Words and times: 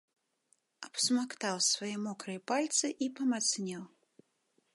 Абсмактаў 0.87 1.55
свае 1.67 1.91
мокрыя 2.07 2.43
пальцы 2.53 2.85
і 3.05 3.15
памацнеў. 3.21 3.83